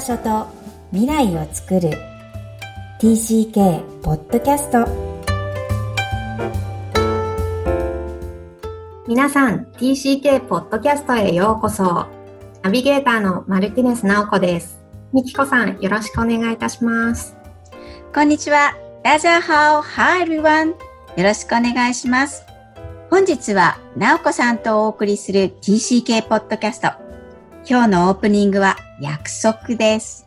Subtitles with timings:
[0.00, 0.46] 場所と
[0.92, 1.90] 未来を作る。
[3.00, 4.86] TCK ポッドキャスト
[9.06, 12.06] 皆さん TCK ポッドキャストへようこそ。
[12.62, 14.80] ナビゲーターのマルティネス直子です。
[15.12, 17.36] みきこさんよろしくお願いいたします。
[18.14, 18.74] こんにちは。
[19.04, 20.76] ラジャーハオ Hi everyone よ
[21.18, 22.42] ろしくお願いします。
[23.10, 26.99] 本日は直子さんとお送りする TCK ポッドキャスト
[27.70, 30.26] 今日のオープニングは約束です。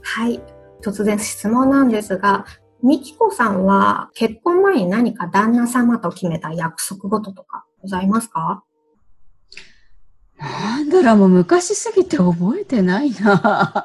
[0.00, 0.40] はい。
[0.80, 2.46] 突然質問なんですが、
[2.84, 8.62] みきこさんは結婚前に何か旦那様と決めた約束事とかございますか？
[10.38, 13.84] なんだろう、もう昔すぎて覚えてないな。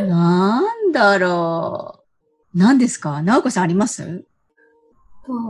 [0.00, 2.00] なんだろ
[2.54, 2.58] う。
[2.58, 3.20] 何ですか？
[3.20, 4.24] 直子さんあります？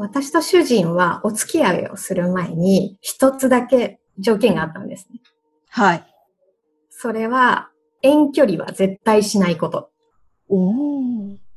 [0.01, 5.21] 私と主人はお付き合いをする前に一つだけ条件があったんですね。
[5.69, 6.08] はい。
[7.01, 7.71] それは、
[8.03, 9.91] 遠距離は絶対しないこと。
[10.49, 10.73] お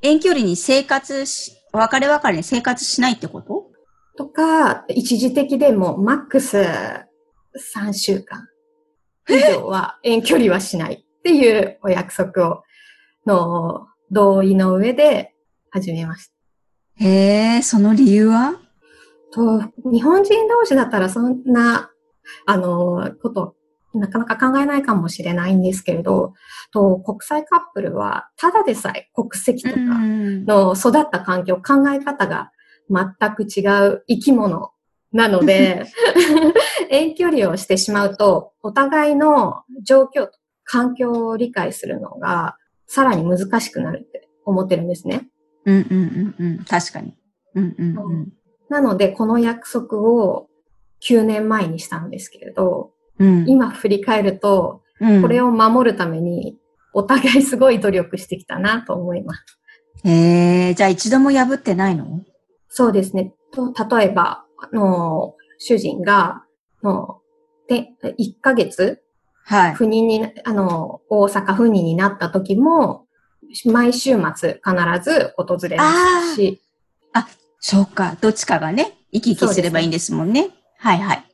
[0.03, 3.71] 遠距離に生活し、別れ別れに生活しないってこと？
[4.15, 8.47] とか、一時的でもマックス3週間
[9.27, 12.61] 以上は遠距離はしないっていうお約束を、
[13.25, 15.33] の同意の上で
[15.71, 16.33] 始めました。
[17.03, 18.59] へえ、その理由は？
[19.33, 21.89] と、日本人同士だったらそんな、
[22.45, 23.55] あの、こと
[23.93, 26.33] なかなか考えないかもしれないんですけれど、
[26.71, 32.51] と国際カップルはただでさえ国籍とかの育った環境、考え方が
[32.89, 34.71] 全く違う生き物
[35.11, 35.85] なので、
[36.89, 40.29] 遠距離をしてしまうと、お互いの状況、
[40.63, 45.29] 環境を理解するのがさらに難しくなるって思ってるんですね。
[45.65, 46.65] うんうんうんうん。
[46.65, 47.15] 確かに。
[47.55, 48.33] うんうんうん、
[48.69, 50.47] なので、この約束を
[51.01, 52.91] 9年前にしたんですけれど、
[53.23, 56.57] うん、今振り返ると、うん、これを守るために、
[56.93, 59.59] お互いすごい努力してきたなと思います。
[60.03, 62.05] へえ、じゃあ一度も破ってないの？
[62.69, 63.33] そうですね。
[63.53, 66.43] と、例えば、あの、主人が、
[66.83, 67.19] の、
[67.67, 69.01] で、1ヶ月、
[69.43, 69.73] はい。
[69.73, 73.05] 不妊に、あの、大阪不妊になった時も、
[73.65, 76.61] 毎週末必ず訪れますし。
[77.13, 77.27] あ、
[77.59, 78.15] そうか。
[78.21, 80.47] どっちかがね、行き来すればいいんですもんね。
[80.47, 81.30] ねはいはい。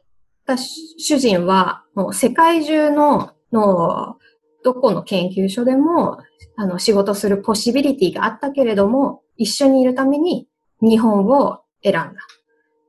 [0.56, 4.18] 主人は、もう世界中の、の、
[4.64, 6.20] どこの研究所でも、
[6.56, 10.48] あの、仕事するポシビリティがあったけれども、一緒にいるために
[10.82, 12.14] 日本を選んだ。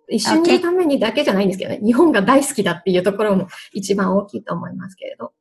[0.08, 5.32] 一緒にいるためにだけじゃないんですけどね、日本が大好きだっていうところも一番大きいと思いますけれど。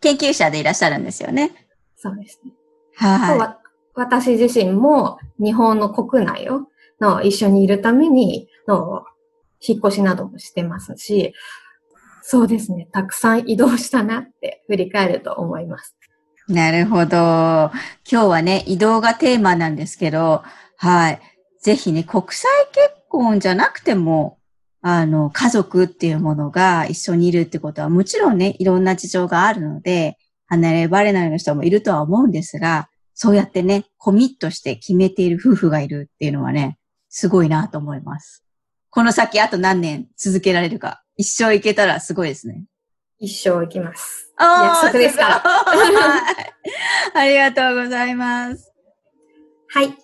[0.00, 1.66] 研究者でいらっしゃるんですよね。
[1.96, 2.52] そうですね。
[2.96, 3.62] はい。
[3.94, 6.62] 私自身も日本の国内を
[7.00, 9.04] の一緒にいるためにの
[9.60, 11.34] 引っ越しなどもしてますし、
[12.22, 12.88] そうですね。
[12.92, 15.96] たくさん移動したなって振り返ると思います。
[16.48, 17.16] なるほど。
[17.16, 17.72] 今
[18.04, 20.42] 日はね、移動がテーマなんですけど、
[20.76, 21.20] はい。
[21.60, 24.38] ぜひね、国際結婚じゃなくても、
[24.80, 30.16] あの、家族っていうものが一緒にいるってことは、もちろんね、いろんな事情があるので、
[30.46, 36.78] 離れ離れの人もいるとは思うんですが、そうやってね、コミットして決めている夫婦がいるっていうのはね、
[37.08, 38.44] すごいなと思います。
[38.90, 42.64] この先あと何年続けられるか一生行けたらすごいですね。
[43.18, 44.32] 一生行きます。
[44.38, 45.42] 約束ですから。
[47.14, 48.72] ありがとうございます。
[49.68, 49.96] はい。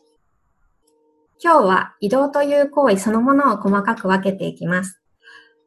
[1.43, 5.01] 今日は移動という行為そのものを細かく分けていきます。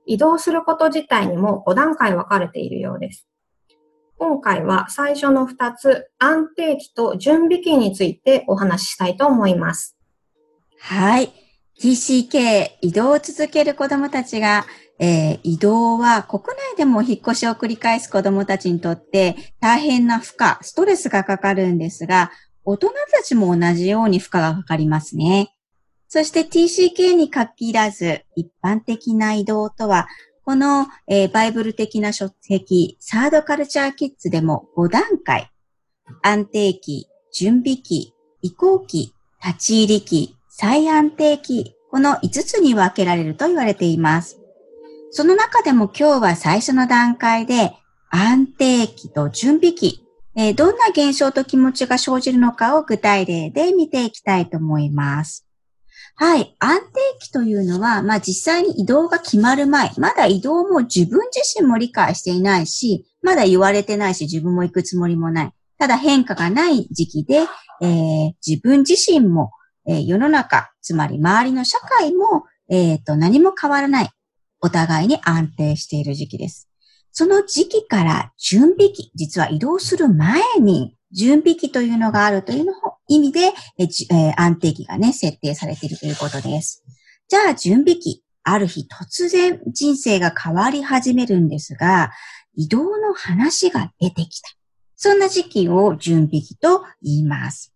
[0.06, 3.28] 移動すること自体にも5段階分かれているようです。
[4.18, 9.97] 今回は最初の2つ、安定期と準備期についてお話ししたいと思います。
[10.79, 11.34] はい。
[11.81, 14.66] TCK 移動を続ける子供たちが
[15.04, 22.32] えー、移動は国内でも引っ越しを繰り返す子供たちにとって大変な負荷、ストレスがかかるんですが、
[22.64, 25.56] 大人たちも同じように負荷がかかりますね。
[26.08, 30.08] そして TCK に限らず、一般的な移動とは、
[30.44, 35.52] この、えー、バイブル的な書籍、サードカルチャーキッズでも5段階。
[36.22, 38.14] 安定期、準備期、
[38.44, 39.14] 移行期、
[39.44, 44.41] 立ち入り期、再安定期、この5つに分けられると言われています。
[45.13, 47.73] その中でも今日は最初の段階で
[48.09, 50.05] 安定期と準備期、
[50.37, 55.46] えー、どんな現象と気持ちが生じるのかを具体例で見ていきたいと思います。
[56.16, 56.55] はい。
[56.59, 56.85] 安定
[57.19, 65.52] 期というのは、まあ実際に移動が決まる前、まだ移動も自分自身も理解していないし、まだ言われてないし、自分も行くつもりもない。
[65.78, 67.47] ただ変化がない時期で、
[67.81, 69.52] えー、自分自身も、
[69.87, 74.09] えー、世の中、つまり周りの社会も、えー、と何も変わらない。
[74.61, 76.69] お互いに安定している時期です。
[77.11, 82.73] その時期から準備期、実は移動する前に準備期というのがあるというの
[83.08, 83.40] 意味で、
[83.78, 86.84] えー、安定期がね、設定されているということです。
[87.28, 88.23] じゃあ、準備期。
[88.43, 92.11] ある日突然人生が変わり始めるんですが、
[92.55, 94.49] 移動の話が出てきた。
[94.96, 97.73] そんな時期を準備期と言います。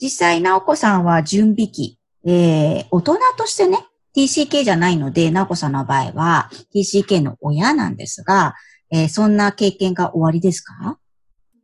[0.00, 3.78] 実際、直子さんは準備期、えー、大人としてね、
[4.16, 8.54] TCK じゃないので、直子さんの場合は TCK の親なんですが、
[8.90, 10.98] えー、そんな経験が終わりですか？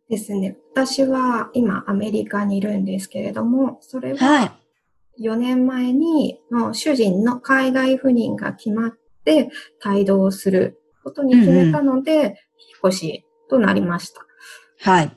[0.08, 0.56] ですね。
[0.74, 4.56] 私は今アメリカにいるんですけれども、それは
[5.20, 8.92] 4年前にの主人の海外赴任が決まっ
[9.24, 9.50] て
[9.84, 12.34] 帯同することに決めたので、うんうん、引っ
[12.88, 14.24] 越しとなりました。
[14.80, 15.12] はい。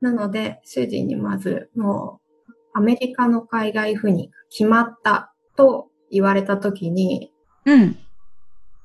[0.00, 7.32] なので、主人にまずもうアメリカの海外赴任が決まったと言われたときに、
[7.64, 7.98] うん。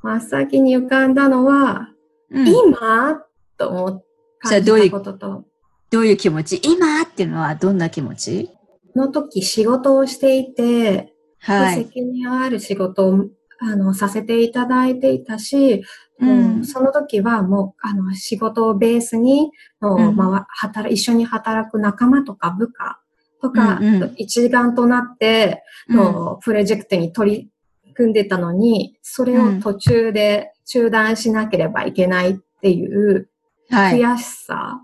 [0.02, 1.90] 真っ先に浮かんだのは、
[2.30, 3.24] うん、今？
[3.58, 4.04] と思っ
[4.46, 5.46] じゃあどういうことと。
[5.90, 6.60] どういう気持ち？
[6.64, 7.02] 今？
[7.04, 8.50] っていうのはどんな気持ち？
[8.96, 11.86] の時仕事をしていて、はい。
[11.86, 13.26] 責任ある仕事を
[13.60, 15.84] あのさせていただいていたし、
[16.20, 23.00] うん、その時はもうあの仕事をベースに、うん、まあ、働一緒に働く仲間とか部下
[23.44, 33.30] とか、うんうん、一丸となっての、プロジェクトに取り組んでたのに、それを途中で中断しなければいけないっていう
[33.70, 34.82] 悔しさ、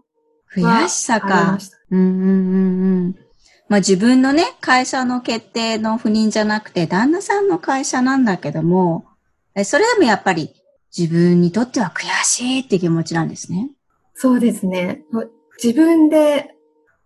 [0.53, 1.57] 悔しさか。
[1.89, 3.15] うんうんうんうん。
[3.69, 9.06] まあ自分のね、会社の決定の不妊じゃなくて、旦那さんの会社なんだけども、
[9.63, 10.53] それでもやっぱり
[10.95, 13.69] 自分にとっては悔しいって気持ちなんですね。
[14.15, 15.06] そうですね。
[15.63, 16.51] 自分で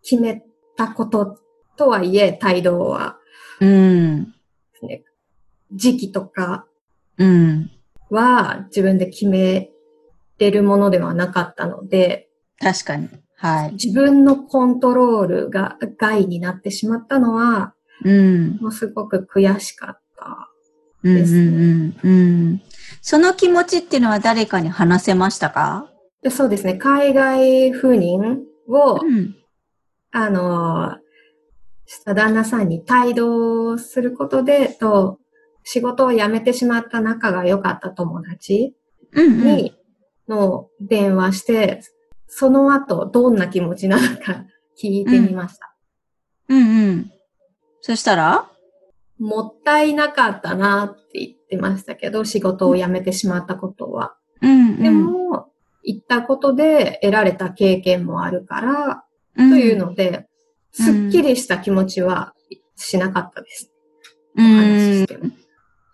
[0.02, 0.42] 決め
[0.76, 1.43] たこと
[1.78, 3.18] とはいえ、態度は。
[3.60, 4.34] うん。
[5.72, 6.66] 時期とか
[7.18, 7.72] うん。
[8.10, 9.72] は自分で決め
[10.38, 12.30] れるものではなかったので。
[12.60, 13.10] 確かに。
[13.38, 13.72] はい。
[13.74, 17.74] 自分のコントロールが害になってしまったのは、
[18.04, 18.58] うん。
[18.62, 20.50] もうすごく悔しかった
[21.04, 21.40] ですね。
[21.40, 22.62] うんうんうん、うん。
[23.02, 25.90] その気持ちっていうのは誰かに話せましたか？
[26.30, 26.76] そうですね。
[26.76, 29.36] 海外赴任を、うん、
[30.12, 30.98] あの、
[31.86, 35.20] した旦那さんに帯同することで、と、
[35.64, 38.76] 仕事を辞めてしまった仲が良かった友達
[39.16, 39.74] に
[40.28, 41.82] の電話して、
[42.28, 44.46] その後どんな気持ちなのか
[44.82, 45.76] 聞いてみました。
[46.50, 47.12] うん、うん、うん。
[47.82, 48.50] そしたら？
[49.20, 54.16] もったいなかったなって言ってましたけど、仕事を辞めてしまったことは。
[54.42, 55.52] うん、うん、でも、
[55.84, 59.04] 行ったことで得られた経験もあるから、
[59.38, 60.28] うん、というので、
[60.74, 62.34] すっきりした気持ちは
[62.76, 63.72] しなかったです。
[64.36, 65.06] うん。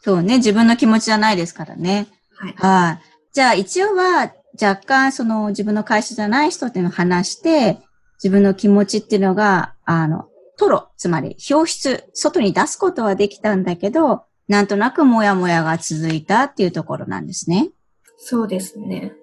[0.02, 2.08] そうね、自分の気持ちじゃないですからね。
[2.36, 2.54] はい。
[2.56, 3.00] はい。
[3.34, 7.80] じゃあ一応は若干その自分の会社じゃない人っていうのを話して、
[8.16, 10.28] 自分の気持ちっていうのが、あの、
[10.58, 17.70] トロ、つまり表出、外に出すことはできたんだけど、なんとなくもやもやが続いたっていうところなんですね。
[18.18, 19.14] そうですね。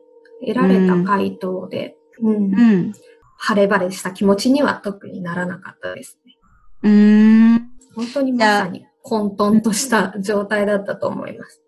[0.40, 2.54] 得られた回答で、うん。
[2.54, 2.92] うん、
[3.38, 6.36] 晴れ晴れした気持ちには特にならなかったですね。
[6.82, 7.70] うん。
[7.94, 11.62] 本当にまさに混沌とした状態だったと思います。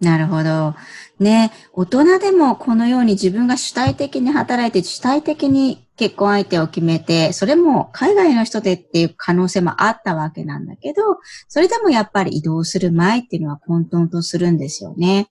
[0.00, 0.74] なるほど。
[1.18, 11.02] ね、大人でもこのように自分が主体的に働いて主体的に結婚相手を決めて、それも海外の人でっていう可能性もあったわけなんだけど、
[11.48, 15.28] それでもやっぱり移動する前っていうのは混沌とするんですよね。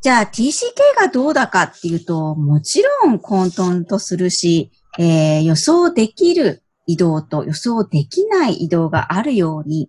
[0.00, 0.52] じゃあ TCK
[0.98, 4.70] がどうだかっていうと、もちろん混沌とするし、
[5.02, 9.88] えー、予想できる移動と予想できない移動があるように、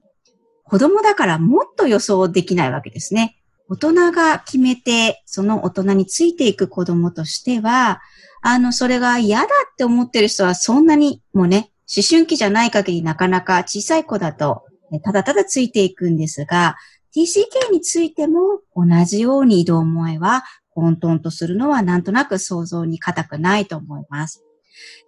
[0.63, 3.35] 子供だからもっと予想できないわけですね。
[3.67, 7.99] 大人が決めて、その大人についていく子供としては、
[8.41, 14.63] あの、それが嫌だって思ってる人はそんなにもうね、思春期じゃない限りなかなか小さい子だと、
[15.03, 16.77] ただただついていくんですが、
[17.13, 24.45] TCK についても同じように移動思いは混沌とするのはなんとなく想像に難くないと思います。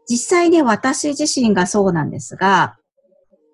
[0.10, 2.77] 実際ね、私自身がそうなんですが、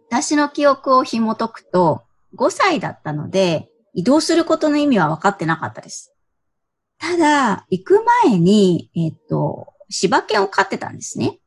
[0.09, 2.03] 私の記憶を紐解くと、
[2.35, 6.13] 5歳だったので、移動することの意味は分かってなかったです。
[6.99, 11.39] ただ、行く前に、えっ、と、柴犬を飼ってたんですね。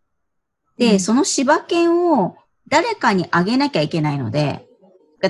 [0.78, 2.37] で、うん、その柴犬を
[2.68, 4.66] 誰かにあげなきゃいけないので、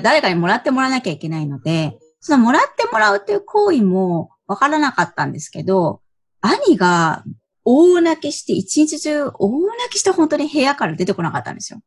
[0.01, 6.01] 誰かにもらってもらわなきゃいけないので、そのもらってもらうという行為も分からなかったんですけど、
[6.41, 7.23] 兄が
[7.65, 11.81] 大泣きして、一日中大泣きして本当に部屋から出てこなかったんですよ。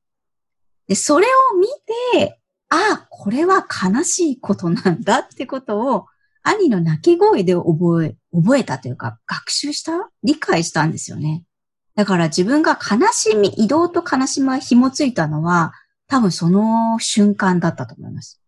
[0.88, 1.66] で、それを見
[2.14, 6.06] て、ああ、これは悲しいことなんだってことを、
[6.42, 11.45] 兄の泣き声で覚え、覚えたというか、学習した理解したんですよね。
[11.97, 15.73] だから自分が悲しみ、移動と悲しみが紐ついたのは、
[16.09, 18.40] 多分その瞬間だったと思います。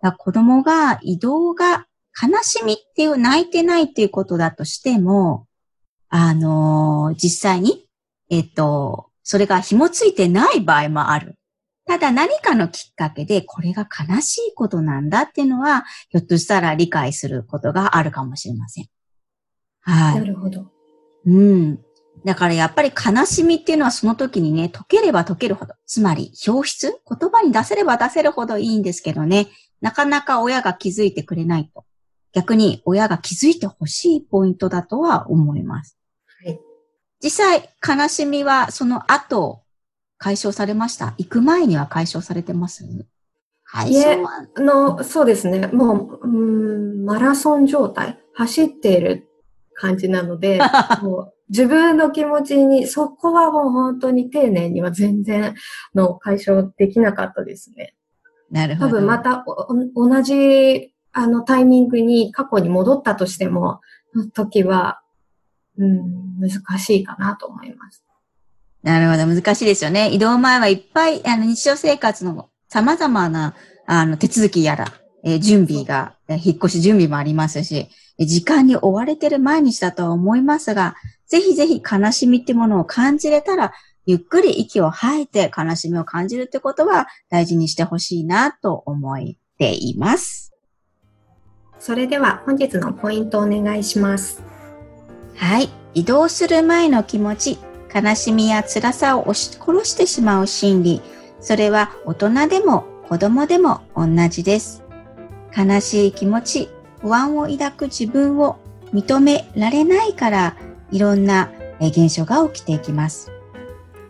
[0.00, 1.86] だ子供が移動が
[2.20, 5.46] 悲しみっていう泣いてないっていうことだとしても、
[6.08, 7.86] あのー、実際に、
[8.30, 11.36] えっと、それが紐ついてない場合もある。
[11.86, 18.86] ただ何かのきっかけでこれが悲しいことなんだっていうのは、ひょっとしたら理解することがあるかもしれません。
[19.80, 20.20] はい。
[20.20, 20.70] なるほど。
[21.26, 21.78] うん。
[22.24, 29.48] だからやっぱり悲しみっていうのはその時にね、解ければ解けるほど、つまり表出言葉に出せれば出せるほどいいんですけどね、
[29.82, 31.84] なかなか親が気づいてくれないと。
[32.34, 35.96] 逆に親が気づいてほしいポイントだとは思います。
[36.44, 36.60] はい。
[37.22, 39.62] 実際、悲しみはその後、
[40.18, 41.14] 解消されました？
[41.18, 42.84] 行く前には解消されてます？
[43.64, 43.94] はい。
[44.04, 45.66] あの、そうですね。
[45.68, 49.28] もう、うん、マラソン状態、走っている
[49.74, 50.60] 感じなので、
[51.02, 55.54] もう自分の気持ちに、そこはもう本当に丁寧には全然
[55.94, 57.94] の解消できなかったですね。
[58.50, 58.88] なるほど。
[58.88, 59.44] 多分また
[59.94, 63.80] 同じあのタイミングに過去に戻ったとしても、
[64.14, 65.00] の時は、
[65.78, 68.04] うん、難しいかなと思います。
[68.82, 70.10] なるほど、難しいですよね。
[70.10, 73.54] 移動前はいっぱい、あの、日常生活の様々な、
[73.86, 74.92] あの、手続きやら、
[75.22, 83.72] えー、準備が、引っ越し準備もありますし、時間に追われてる毎日だとは思いますが、ぜひぜひ悲しみってものを感じれたら、
[84.06, 89.16] ゆっくり息を吐いて悲しみを感じるってことは大事にしてほしいなと思っ
[89.58, 90.53] ています。
[91.78, 94.42] それでは本日のポイントをお願いします。
[95.36, 95.68] はい。
[95.94, 97.58] 移動する前の気持ち、
[97.94, 101.02] 悲しみや辛さを押し殺してしまう心理、
[101.40, 104.82] それは大人でも子供でも同じです。
[105.56, 106.68] 悲しい気持ち、
[107.00, 108.58] 不安を抱く自分を
[108.92, 110.56] 認められないから
[110.90, 111.50] いろんな
[111.80, 113.30] 現象が起きていきます。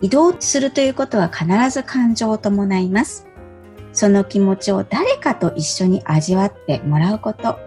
[0.00, 3.23] 移動するということは必ず感情を伴います。
[3.94, 7.58] その気持ちを誰かと一緒に味わってもらうこと、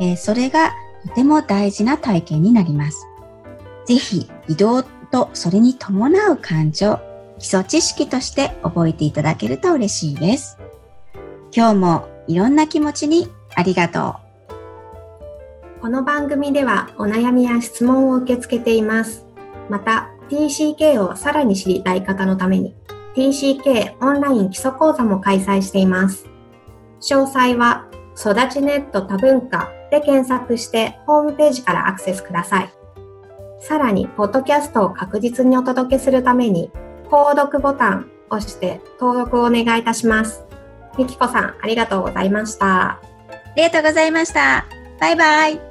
[0.00, 0.72] えー、それが
[1.06, 3.06] とても大事な体験になります。
[3.86, 6.98] ぜひ移動とそれに伴う感情、
[7.38, 10.58] 基礎知識として覚えていただけると嬉しいです。
[11.54, 15.80] 今日もいろんな気持ちにありがとう。
[15.80, 19.24] この番組ではお悩みや質問を受け付けています。
[19.70, 22.74] また、TCK をさらに知りたい方のために、
[23.14, 26.26] TCK オンライン基礎講座も開催しています。
[27.00, 27.86] 詳細は、
[28.16, 32.72] 育ちネット多文化で検索してホームページからアクセスください。
[33.60, 36.70] さらに、ポッドキャストを確実にお届けするために、
[37.10, 40.44] 購読ボタンを押して登録をお願いいたします。
[40.96, 42.66] みきこさん、ありがとうございました。
[42.68, 43.00] あ
[43.56, 44.66] りがとうございました。
[45.00, 45.67] バイバイ。